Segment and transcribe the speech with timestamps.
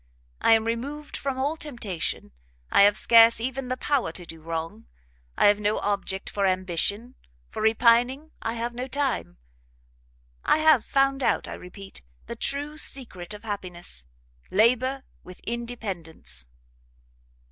[0.41, 2.31] I am removed from all temptation,
[2.71, 4.87] I have scarce even the power to do wrong;
[5.37, 7.13] I have no object for ambition,
[7.51, 9.37] for repining I have no time:
[10.43, 14.07] I have, found out, I repeat, the true secret of happiness,
[14.49, 16.47] Labour with Independence."